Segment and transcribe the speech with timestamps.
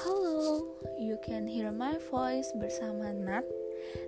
[0.00, 0.64] Halo,
[0.96, 3.44] you can hear my voice bersama Nat.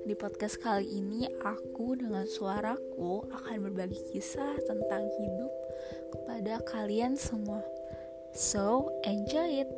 [0.08, 5.52] Di podcast kali ini aku dengan suaraku akan berbagi kisah tentang hidup
[6.16, 7.60] kepada kalian semua.
[8.32, 9.70] So, enjoy it.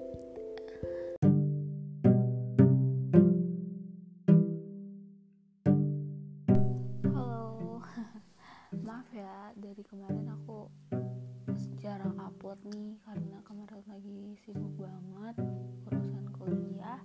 [7.10, 7.82] Halo.
[8.86, 10.70] Maaf ya dari kemarin aku
[11.84, 15.36] jarang upload nih karena kemarin lagi sibuk banget
[15.84, 16.96] urusan kuliah.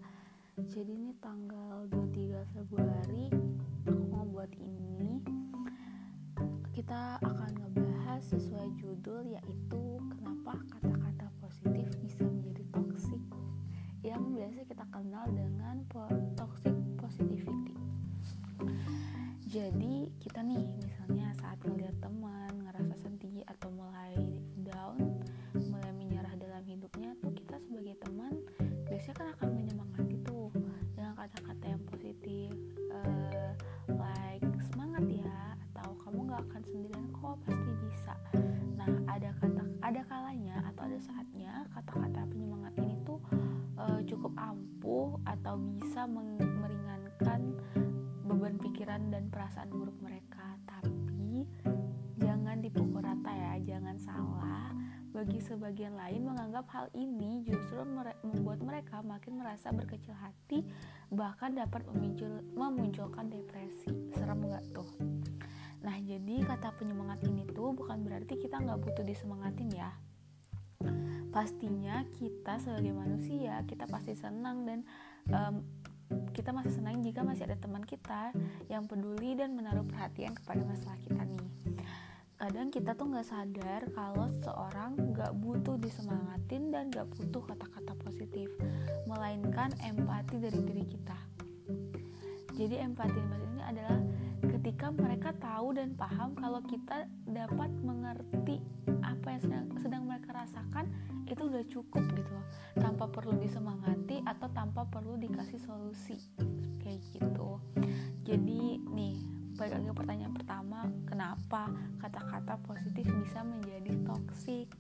[0.72, 3.28] Jadi ini tanggal 23 Februari
[3.84, 5.20] aku mau buat ini.
[6.72, 13.20] Kita akan ngebahas sesuai judul yaitu kenapa kata-kata positif bisa menjadi toxic
[14.00, 15.84] yang biasa kita kenal dengan
[16.40, 17.76] toxic positivity.
[19.44, 22.49] Jadi kita nih misalnya saat melihat teman
[45.50, 47.58] atau bisa meringankan
[48.22, 50.46] beban pikiran dan perasaan buruk mereka.
[50.70, 51.42] Tapi
[52.22, 54.70] jangan dipukul rata ya jangan salah.
[55.10, 60.62] Bagi sebagian lain menganggap hal ini justru mere- membuat mereka makin merasa berkecil hati
[61.10, 63.90] bahkan dapat memincul, memunculkan depresi.
[64.14, 64.86] Serem nggak tuh?
[65.82, 69.98] Nah jadi kata penyemangat ini tuh bukan berarti kita nggak butuh disemangatin ya.
[71.34, 74.86] Pastinya kita sebagai manusia kita pasti senang dan
[75.28, 75.62] em,
[76.34, 78.34] kita masih senang jika masih ada teman kita
[78.72, 81.50] yang peduli dan menaruh perhatian kepada masalah kita nih.
[82.40, 88.48] Kadang kita tuh nggak sadar kalau seorang nggak butuh disemangatin dan nggak butuh kata-kata positif
[89.06, 91.20] melainkan empati dari diri kita.
[92.56, 93.89] Jadi empati ini adalah
[94.94, 98.62] mereka tahu dan paham kalau kita dapat mengerti
[99.06, 100.90] apa yang sedang, sedang mereka rasakan
[101.30, 102.46] itu udah cukup gitu loh.
[102.78, 106.18] Tanpa perlu disemangati atau tanpa perlu dikasih solusi
[106.82, 107.62] kayak gitu.
[108.26, 111.68] Jadi nih balik lagi pertanyaan pertama kenapa
[112.00, 114.72] kata-kata positif bisa menjadi toksik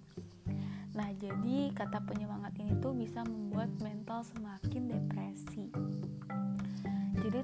[0.96, 5.68] nah jadi kata penyemangat ini tuh bisa membuat mental semakin depresi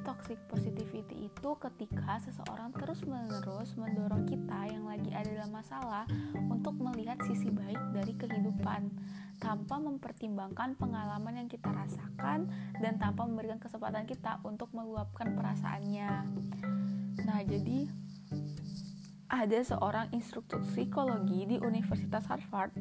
[0.05, 6.05] toxic positivity itu ketika seseorang terus-menerus mendorong kita yang lagi ada dalam masalah
[6.47, 8.93] untuk melihat sisi baik dari kehidupan
[9.41, 16.11] tanpa mempertimbangkan pengalaman yang kita rasakan dan tanpa memberikan kesempatan kita untuk meluapkan perasaannya.
[17.25, 17.89] Nah, jadi
[19.25, 22.77] ada seorang instruktur psikologi di Universitas Harvard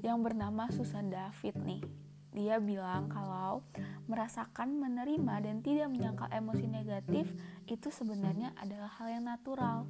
[0.00, 1.82] yang bernama Susan David nih.
[2.32, 3.60] Dia bilang kalau
[4.08, 7.28] merasakan, menerima, dan tidak menyangkal emosi negatif
[7.68, 9.84] itu sebenarnya adalah hal yang natural.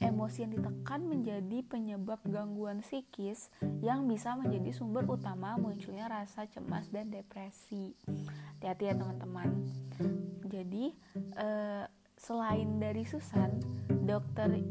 [0.00, 3.52] Emosi yang ditekan menjadi penyebab gangguan psikis
[3.84, 7.92] yang bisa menjadi sumber utama munculnya rasa cemas dan depresi.
[8.56, 9.68] Hati-hati ya teman-teman.
[10.48, 10.96] Jadi,
[11.36, 11.84] eh,
[12.16, 13.60] selain dari Susan,
[14.08, 14.64] dokter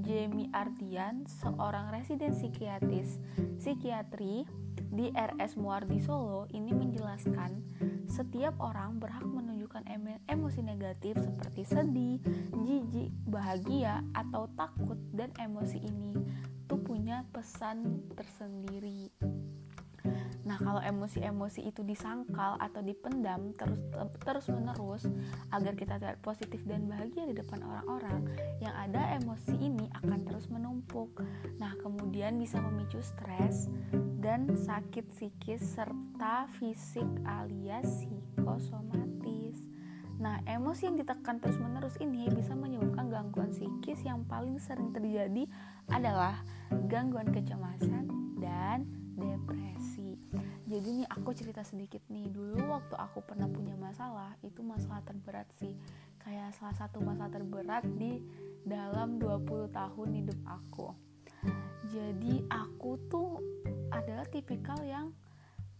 [0.00, 3.20] Jamie Ardian, seorang residen psikiatris
[3.60, 4.48] psikiatri
[4.88, 7.60] di RS Muardi Solo ini menjelaskan
[8.08, 12.16] setiap orang berhak menunjukkan emo- emosi negatif seperti sedih,
[12.64, 16.16] jijik, bahagia, atau takut dan emosi ini
[16.64, 19.12] tuh punya pesan tersendiri.
[20.48, 23.76] Nah, kalau emosi-emosi itu disangkal atau dipendam terus
[24.24, 25.04] terus menerus
[25.52, 28.24] agar kita terlihat positif dan bahagia di depan orang-orang,
[28.64, 31.20] yang ada emosi ini akan terus menumpuk.
[31.60, 33.68] Nah, kemudian bisa memicu stres
[34.24, 39.60] dan sakit psikis serta fisik alias psikosomatis.
[40.18, 45.44] Nah, emosi yang ditekan terus-menerus ini bisa menyebabkan gangguan psikis yang paling sering terjadi
[45.92, 46.42] adalah
[46.90, 48.08] gangguan kecemasan
[48.42, 48.82] dan
[49.14, 49.77] depresi.
[50.78, 52.30] Jadi nih aku cerita sedikit nih.
[52.30, 55.74] Dulu waktu aku pernah punya masalah itu masalah terberat sih.
[56.22, 58.22] Kayak salah satu masalah terberat di
[58.62, 60.94] dalam 20 tahun hidup aku.
[61.90, 63.42] Jadi aku tuh
[63.90, 65.10] adalah tipikal yang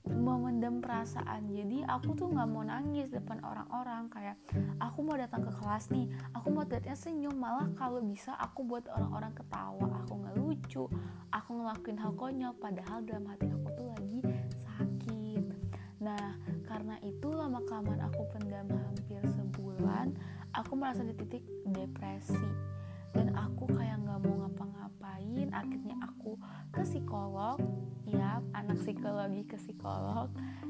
[0.02, 1.46] memendam perasaan.
[1.46, 4.10] Jadi aku tuh nggak mau nangis depan orang-orang.
[4.10, 4.34] Kayak
[4.82, 6.10] aku mau datang ke kelas nih.
[6.34, 7.38] Aku mau lihatnya senyum.
[7.38, 10.02] Malah kalau bisa aku buat orang-orang ketawa.
[10.02, 10.90] Aku nggak lucu.
[11.30, 12.50] Aku ngelakuin hal konyol.
[12.58, 14.26] Padahal dalam hati aku tuh lagi
[15.98, 16.38] nah
[16.70, 20.14] karena itu lama kelamaan aku pendam hampir sebulan
[20.54, 22.36] aku merasa di titik depresi.
[23.16, 26.36] Dan aku kayak nggak mau ngapa-ngapain akhirnya aku
[26.70, 27.56] ke psikolog
[28.04, 30.28] ya anak psikologi ke psikolog.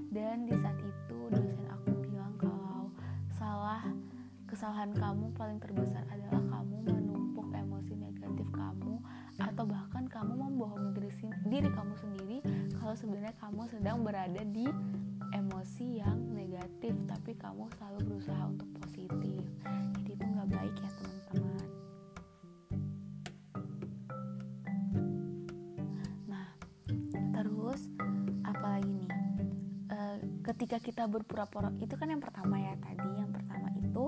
[0.09, 2.89] Dan di saat itu dosen aku bilang kalau
[3.37, 3.85] salah
[4.49, 8.97] kesalahan kamu paling terbesar adalah kamu menumpuk emosi negatif kamu
[9.39, 11.11] atau bahkan kamu membohongi diri,
[11.47, 12.39] diri kamu sendiri
[12.81, 14.67] kalau sebenarnya kamu sedang berada di
[15.33, 19.43] emosi yang negatif tapi kamu selalu berusaha untuk positif.
[20.01, 21.69] Jadi itu nggak baik ya teman-teman.
[26.29, 26.49] Nah
[27.37, 27.81] terus
[28.45, 29.11] apalagi nih?
[29.93, 29.99] E,
[30.53, 33.09] ketika kita berpura-pura itu kan yang pertama ya tadi.
[33.21, 34.05] Yang pertama itu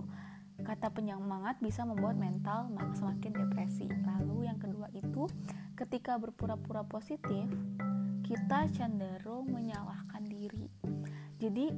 [0.61, 3.89] kata penyemangat bisa membuat mental semakin depresi.
[3.89, 5.29] Lalu yang kedua itu
[5.77, 7.49] ketika berpura-pura positif
[8.31, 10.71] kita cenderung menyalahkan diri
[11.41, 11.73] jadi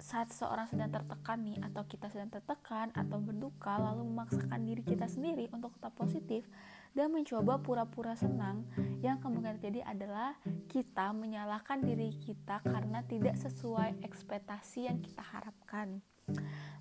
[0.00, 5.06] saat seorang sedang tertekan nih atau kita sedang tertekan atau berduka lalu memaksakan diri kita
[5.06, 6.48] sendiri untuk tetap positif
[6.96, 8.64] dan mencoba pura-pura senang
[9.04, 10.34] yang kemungkinan terjadi adalah
[10.72, 16.02] kita menyalahkan diri kita karena tidak sesuai ekspektasi yang kita harapkan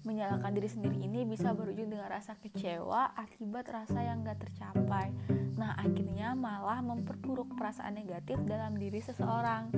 [0.04, 5.16] menyalahkan diri sendiri ini bisa berujung dengan rasa kecewa akibat rasa yang gak tercapai.
[5.56, 9.72] Nah, akhirnya malah memperburuk perasaan negatif dalam diri seseorang.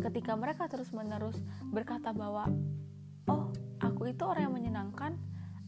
[0.00, 1.36] Ketika mereka terus-menerus
[1.68, 2.48] berkata bahwa,
[3.28, 3.52] "Oh,
[3.84, 5.20] aku itu orang yang menyenangkan,"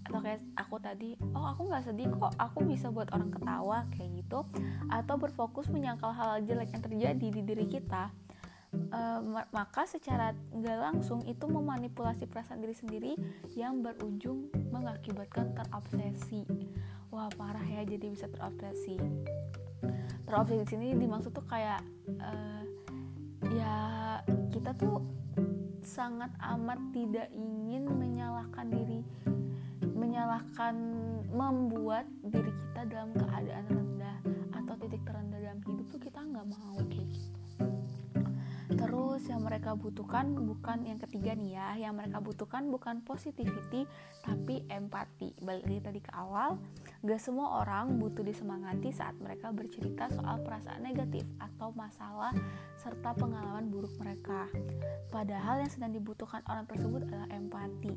[0.08, 4.24] atau kayak aku tadi, "Oh, aku gak sedih kok, aku bisa buat orang ketawa," kayak
[4.24, 4.48] gitu,
[4.88, 8.08] atau berfokus menyangkal hal jelek yang terjadi di diri kita
[8.72, 9.20] uh,
[9.50, 13.12] maka secara nggak langsung itu memanipulasi perasaan diri sendiri
[13.58, 16.46] yang berujung mengakibatkan terobsesi.
[17.10, 18.94] Wah parah ya jadi bisa terobsesi.
[20.26, 21.82] Terobsesi di sini dimaksud tuh kayak
[22.22, 22.62] uh,
[23.50, 23.74] ya
[24.54, 25.02] kita tuh
[25.80, 29.00] sangat amat tidak ingin menyalahkan diri
[29.80, 30.76] menyalahkan
[31.32, 34.16] membuat diri kita dalam keadaan rendah
[34.54, 37.40] atau titik terendah dalam hidup tuh kita nggak mau kayak gitu
[38.70, 43.84] Terus yang mereka butuhkan bukan yang ketiga nih ya, yang mereka butuhkan bukan positivity
[44.22, 45.34] tapi empati.
[45.42, 46.58] Balik lagi tadi ke awal,
[47.02, 52.30] gak semua orang butuh disemangati saat mereka bercerita soal perasaan negatif atau masalah
[52.78, 54.46] serta pengalaman buruk mereka.
[55.10, 57.94] Padahal yang sedang dibutuhkan orang tersebut adalah empati,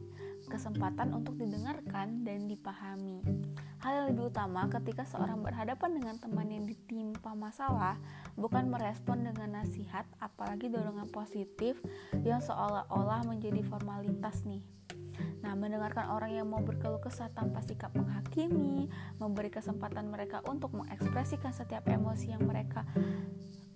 [0.50, 3.22] kesempatan untuk didengarkan dan dipahami.
[3.84, 8.00] Hal yang lebih utama ketika seorang berhadapan dengan teman yang ditimpa masalah
[8.40, 11.76] bukan merespon dengan nasihat apalagi dorongan positif
[12.24, 14.64] yang seolah-olah menjadi formalitas nih
[15.44, 18.88] Nah, mendengarkan orang yang mau berkeluh kesah tanpa sikap menghakimi,
[19.20, 22.88] memberi kesempatan mereka untuk mengekspresikan setiap emosi yang mereka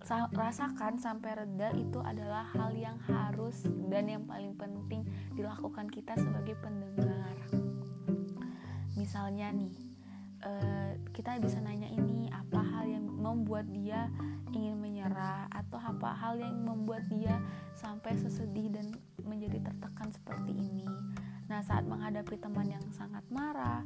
[0.08, 5.04] rasakan sampai reda itu adalah hal yang harus dan yang paling penting
[5.36, 7.36] dilakukan kita sebagai pendengar.
[8.96, 9.87] Misalnya nih,
[10.44, 14.10] uh, kita bisa nanya ini apa hal yang membuat dia
[14.54, 17.38] ingin menyerah atau apa hal yang membuat dia
[17.76, 18.88] sampai sesedih dan
[19.22, 20.88] menjadi tertekan seperti ini.
[21.48, 23.80] Nah, saat menghadapi teman yang sangat marah,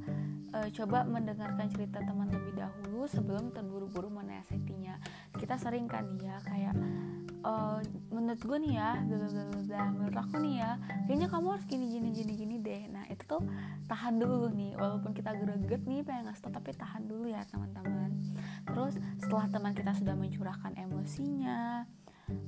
[0.49, 4.97] uh, coba mendengarkan cerita teman lebih dahulu sebelum terburu-buru menasihatinya.
[5.37, 6.73] Kita sering kan ya kayak
[7.45, 7.79] uh,
[8.09, 10.71] menurut gue nih ya, bla bla bla menurut aku nih ya,
[11.05, 12.83] kayaknya kamu harus gini gini gini gini deh.
[12.89, 13.43] Nah, itu tuh
[13.85, 18.11] tahan dulu nih, walaupun kita greget nih pengen ngasih tau, tapi tahan dulu ya teman-teman.
[18.65, 21.85] Terus setelah teman kita sudah mencurahkan emosinya,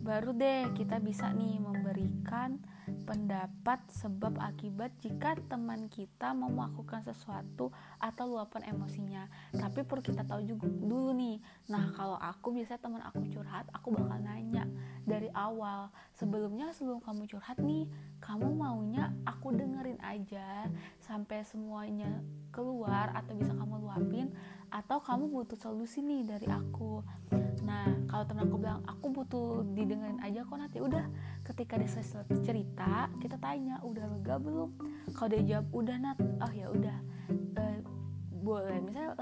[0.04, 2.62] baru deh kita bisa nih memberikan
[3.04, 7.69] pendapat sebab akibat jika teman kita mau melakukan sesuatu
[8.00, 9.24] atau luapan emosinya.
[9.52, 11.38] Tapi perlu kita tahu juga dulu nih.
[11.69, 14.64] Nah kalau aku biasa teman aku curhat aku bakal nanya
[15.04, 17.90] dari awal sebelumnya sebelum kamu curhat nih
[18.24, 20.72] kamu maunya aku dengerin aja
[21.04, 22.24] sampai semuanya
[22.56, 24.31] keluar atau bisa kamu luapin
[24.72, 27.04] atau kamu butuh solusi nih dari aku
[27.73, 30.77] nah kalau temen aku bilang aku butuh didengerin aja kok nanti.
[30.77, 31.09] Udah
[31.42, 34.69] ketika dia selesai cerita kita tanya udah lega belum?
[35.18, 36.18] Kalau dia jawab udah nat.
[36.21, 36.97] Oh ya udah.
[37.57, 37.61] E,
[38.30, 38.77] boleh.
[38.85, 39.18] Misalnya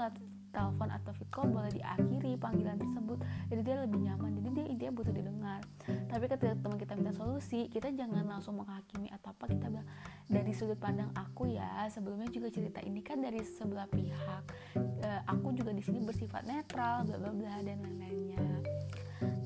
[0.52, 3.18] telepon atau video call boleh diakhiri panggilan tersebut.
[3.48, 4.30] Jadi dia lebih nyaman.
[4.38, 5.60] Jadi dia intinya butuh didengar.
[5.82, 9.44] Tapi ketika teman kita minta solusi kita jangan langsung menghakimi atau apa.
[9.48, 9.88] Kita bilang
[10.28, 14.42] dari sudut pandang aku ya sebelumnya juga cerita ini kan dari sebelah pihak
[14.76, 18.46] e, aku juga di sini bersifat netral bla bla bla dan lain-lainnya.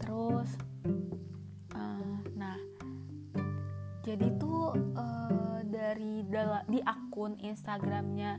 [0.02, 0.50] Terus
[1.74, 2.56] uh, nah
[4.06, 6.22] jadi tuh uh, dari
[6.70, 8.38] di akun Instagramnya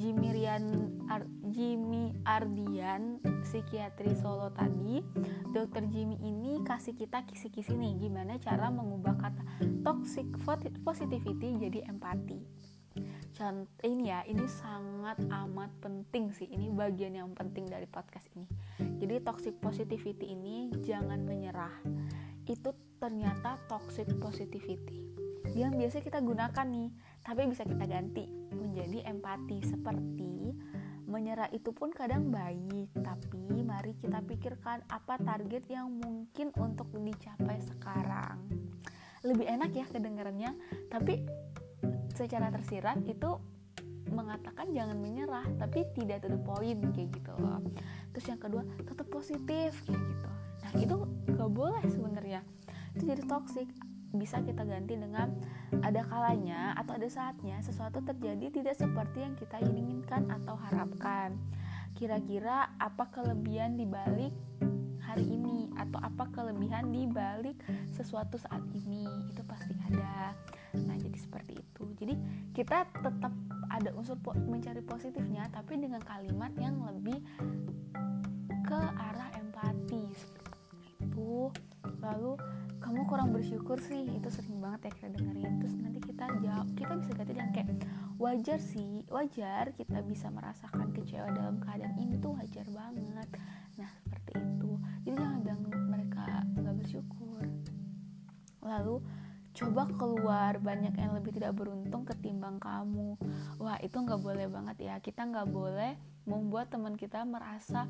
[0.00, 0.64] Jimmy Rian
[1.12, 5.04] Ar, Jimmy Ardian psikiatri Solo tadi
[5.52, 9.44] dokter Jimmy ini kasih kita kisi-kisi nih gimana cara mengubah kata
[9.84, 10.24] toxic
[10.82, 12.40] positivity jadi empati
[13.34, 16.46] Contoh ini ya, ini sangat amat penting sih.
[16.46, 18.46] Ini bagian yang penting dari podcast ini.
[18.78, 21.74] Jadi toxic positivity ini jangan menyerah.
[22.44, 25.04] Itu ternyata toxic positivity.
[25.54, 26.88] Yang biasa kita gunakan nih,
[27.22, 30.56] tapi bisa kita ganti menjadi empati seperti
[31.04, 37.60] menyerah itu pun kadang baik, tapi mari kita pikirkan apa target yang mungkin untuk dicapai
[37.60, 38.40] sekarang.
[39.22, 40.50] Lebih enak ya kedengarannya,
[40.90, 41.22] tapi
[42.18, 43.36] secara tersirat itu
[44.10, 47.60] mengatakan jangan menyerah tapi tidak to the point kayak gitu loh.
[48.14, 50.33] Terus yang kedua tetap positif kayak gitu
[50.64, 50.96] nah itu
[51.28, 52.40] gak boleh sebenarnya.
[52.96, 53.68] Itu jadi toxic.
[54.14, 55.34] Bisa kita ganti dengan
[55.82, 61.34] ada kalanya atau ada saatnya sesuatu terjadi tidak seperti yang kita inginkan atau harapkan.
[61.98, 64.30] Kira-kira apa kelebihan di balik
[65.02, 67.58] hari ini atau apa kelebihan di balik
[67.90, 69.02] sesuatu saat ini?
[69.34, 70.30] Itu pasti ada.
[70.78, 71.82] Nah jadi seperti itu.
[71.98, 72.14] Jadi
[72.54, 73.34] kita tetap
[73.66, 77.18] ada unsur po mencari positifnya tapi dengan kalimat yang lebih
[78.62, 80.06] ke arah empati.
[80.14, 80.43] seperti
[82.04, 82.36] lalu
[82.84, 84.04] kamu kurang bersyukur sih.
[84.12, 85.52] Itu sering banget ya kita dengerin.
[85.64, 87.68] Terus nanti kita jawab kita bisa ganti dengan kayak
[88.14, 93.28] wajar sih wajar kita bisa merasakan kecewa dalam keadaan ini tuh wajar banget.
[93.80, 94.70] Nah seperti itu.
[95.08, 97.42] Jadi jangan bilang mereka nggak bersyukur.
[98.60, 98.96] Lalu
[99.54, 103.16] coba keluar banyak yang lebih tidak beruntung ketimbang kamu.
[103.62, 104.94] Wah itu nggak boleh banget ya.
[105.00, 107.86] Kita nggak boleh membuat teman kita merasa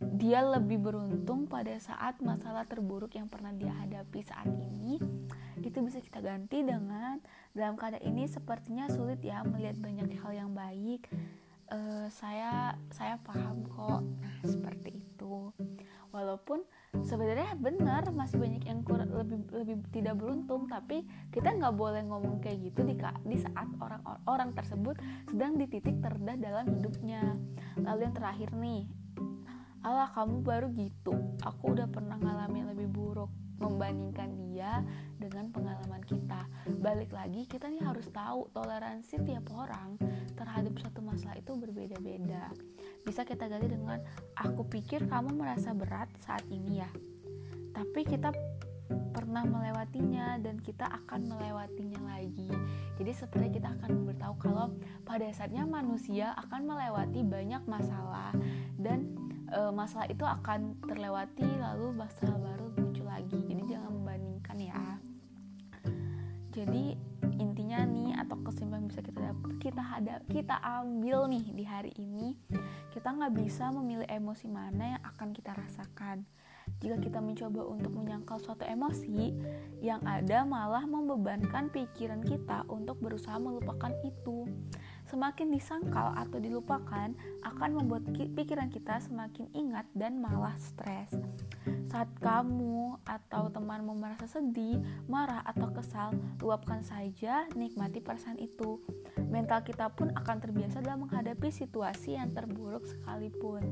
[0.00, 4.98] dia lebih beruntung pada saat masalah terburuk yang pernah dia hadapi saat ini
[5.64, 7.18] itu bisa kita ganti dengan
[7.56, 11.08] dalam keadaan ini sepertinya sulit ya melihat banyak hal yang baik.
[11.72, 14.04] Uh, saya saya paham kok.
[14.20, 15.50] Nah seperti itu.
[16.12, 16.62] Walaupun
[17.02, 21.02] sebenarnya benar masih banyak yang kurang lebih lebih tidak beruntung tapi
[21.34, 22.94] kita nggak boleh ngomong kayak gitu di
[23.26, 24.94] di saat orang orang tersebut
[25.26, 27.34] sedang di titik terendah dalam hidupnya.
[27.80, 28.86] Lalu yang terakhir nih
[29.84, 31.12] Allah kamu baru gitu.
[31.44, 34.82] Aku udah pernah ngalamin lebih buruk membandingkan dia
[35.20, 36.48] dengan pengalaman kita.
[36.82, 40.00] Balik lagi kita nih harus tahu toleransi tiap orang
[40.34, 42.50] terhadap satu masalah itu berbeda-beda.
[43.06, 44.00] Bisa kita ganti dengan
[44.34, 46.90] aku pikir kamu merasa berat saat ini ya
[47.74, 48.30] tapi kita
[49.10, 52.50] pernah melewatinya dan kita akan melewatinya lagi.
[52.98, 54.66] Jadi seperti kita akan beritahu kalau
[55.02, 58.30] pada saatnya manusia akan melewati banyak masalah
[58.78, 59.10] dan
[59.48, 63.38] e, masalah itu akan terlewati lalu masalah baru muncul lagi.
[63.44, 64.84] Jadi jangan membandingkan ya.
[66.54, 66.94] Jadi
[67.34, 72.38] intinya nih atau kesimpulan bisa kita dapat kita hadap kita ambil nih di hari ini
[72.94, 76.22] kita nggak bisa memilih emosi mana yang akan kita rasakan.
[76.80, 79.34] Jika kita mencoba untuk menyangkal suatu emosi
[79.84, 84.48] yang ada malah membebankan pikiran kita untuk berusaha melupakan itu
[85.14, 87.14] semakin disangkal atau dilupakan
[87.46, 91.14] akan membuat pikiran kita semakin ingat dan malah stres.
[91.86, 96.10] Saat kamu atau temanmu merasa sedih, marah, atau kesal,
[96.42, 98.82] luapkan saja, nikmati perasaan itu.
[99.30, 103.62] Mental kita pun akan terbiasa dalam menghadapi situasi yang terburuk sekalipun.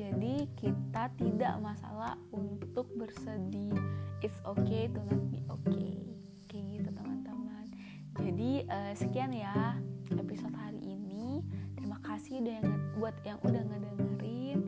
[0.00, 3.76] Jadi, kita tidak masalah untuk bersedih.
[4.24, 6.00] It's okay to not be okay.
[6.48, 7.68] Kayak gitu, teman-teman.
[8.16, 9.76] Jadi, uh, sekian ya
[10.18, 11.44] episode hari ini.
[11.78, 14.60] Terima kasih udah yang, buat yang udah ngedengerin.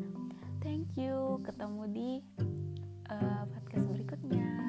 [0.62, 1.42] Thank you.
[1.42, 2.10] Ketemu di
[3.10, 4.61] uh, podcast berikutnya.